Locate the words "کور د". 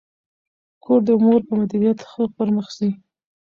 0.83-1.09